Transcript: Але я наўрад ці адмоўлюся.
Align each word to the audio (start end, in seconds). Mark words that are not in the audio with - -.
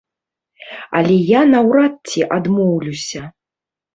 Але 0.99 1.17
я 1.33 1.41
наўрад 1.51 1.93
ці 2.13 2.19
адмоўлюся. 2.39 3.21